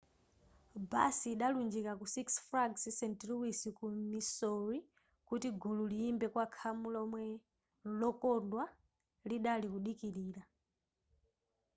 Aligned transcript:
basi 0.91 1.27
idalunjika 1.35 1.91
ku 1.99 2.05
six 2.15 2.27
flags 2.47 2.81
st 2.97 3.17
louis 3.29 3.59
ku 3.77 3.85
missouri 4.11 4.79
kuti 5.27 5.47
gulu 5.61 5.83
liyimbe 5.95 6.27
kwa 6.33 6.45
khamu 6.55 6.87
lomwe 6.95 7.23
llokondwa 7.97 8.63
lidali 9.29 9.67
kudikilira 9.73 10.41